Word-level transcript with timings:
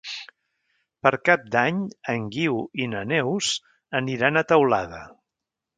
Per 1.07 1.11
Cap 1.29 1.43
d'Any 1.57 1.83
en 2.15 2.25
Guiu 2.37 2.59
i 2.85 2.89
na 2.95 3.05
Neus 3.13 3.53
aniran 4.03 4.43
a 4.45 4.49
Teulada. 4.55 5.07